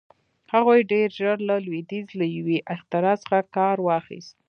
هغوی 0.53 0.79
ډېر 0.91 1.07
ژر 1.19 1.37
له 1.49 1.55
لوېدیځ 1.65 2.07
له 2.19 2.25
یوې 2.37 2.57
اختراع 2.73 3.15
څخه 3.23 3.39
کار 3.55 3.77
واخیست. 3.87 4.35